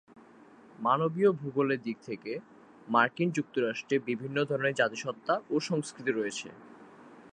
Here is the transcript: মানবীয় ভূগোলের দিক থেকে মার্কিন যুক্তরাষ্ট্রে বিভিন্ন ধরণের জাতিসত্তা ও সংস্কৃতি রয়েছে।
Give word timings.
মানবীয় 0.79 1.29
ভূগোলের 1.31 1.79
দিক 1.81 1.97
থেকে 2.05 2.31
মার্কিন 2.87 3.29
যুক্তরাষ্ট্রে 3.31 3.95
বিভিন্ন 3.99 4.37
ধরণের 4.43 4.77
জাতিসত্তা 4.77 5.33
ও 5.49 5.55
সংস্কৃতি 5.59 6.11
রয়েছে। 6.13 6.47